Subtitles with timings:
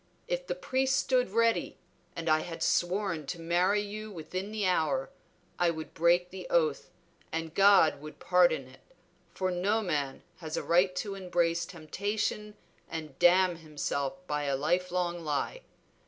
[0.27, 1.77] If the priest stood ready,
[2.15, 5.11] and I had sworn to marry you within the hour,
[5.59, 6.89] I would break the oath,
[7.31, 8.79] and God would pardon it,
[9.29, 12.55] for no man has a right to embrace temptation
[12.89, 15.61] and damn himself by a life long lie.